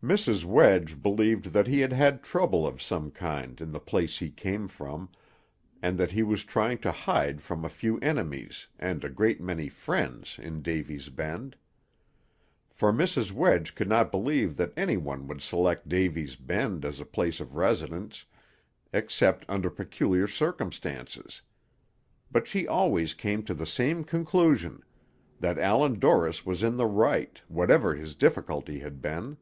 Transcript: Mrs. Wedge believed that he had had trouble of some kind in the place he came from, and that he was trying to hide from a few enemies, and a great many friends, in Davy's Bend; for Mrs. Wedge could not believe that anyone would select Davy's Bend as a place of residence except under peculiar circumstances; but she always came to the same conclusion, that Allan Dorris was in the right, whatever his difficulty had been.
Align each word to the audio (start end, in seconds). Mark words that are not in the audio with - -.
Mrs. 0.00 0.44
Wedge 0.44 1.02
believed 1.02 1.46
that 1.46 1.66
he 1.66 1.80
had 1.80 1.92
had 1.92 2.22
trouble 2.22 2.64
of 2.64 2.80
some 2.80 3.10
kind 3.10 3.60
in 3.60 3.72
the 3.72 3.80
place 3.80 4.16
he 4.16 4.30
came 4.30 4.68
from, 4.68 5.08
and 5.82 5.98
that 5.98 6.12
he 6.12 6.22
was 6.22 6.44
trying 6.44 6.78
to 6.78 6.92
hide 6.92 7.42
from 7.42 7.64
a 7.64 7.68
few 7.68 7.98
enemies, 7.98 8.68
and 8.78 9.02
a 9.02 9.08
great 9.08 9.40
many 9.40 9.68
friends, 9.68 10.38
in 10.40 10.62
Davy's 10.62 11.08
Bend; 11.08 11.56
for 12.70 12.92
Mrs. 12.92 13.32
Wedge 13.32 13.74
could 13.74 13.88
not 13.88 14.12
believe 14.12 14.56
that 14.56 14.72
anyone 14.76 15.26
would 15.26 15.42
select 15.42 15.88
Davy's 15.88 16.36
Bend 16.36 16.84
as 16.84 17.00
a 17.00 17.04
place 17.04 17.40
of 17.40 17.56
residence 17.56 18.24
except 18.92 19.44
under 19.48 19.68
peculiar 19.68 20.28
circumstances; 20.28 21.42
but 22.30 22.46
she 22.46 22.68
always 22.68 23.14
came 23.14 23.42
to 23.42 23.52
the 23.52 23.66
same 23.66 24.04
conclusion, 24.04 24.80
that 25.40 25.58
Allan 25.58 25.98
Dorris 25.98 26.46
was 26.46 26.62
in 26.62 26.76
the 26.76 26.86
right, 26.86 27.42
whatever 27.48 27.96
his 27.96 28.14
difficulty 28.14 28.78
had 28.78 29.02
been. 29.02 29.36